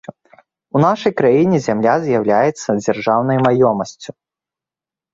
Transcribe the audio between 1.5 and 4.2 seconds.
зямля з'яўляецца дзяржаўнай маёмасцю.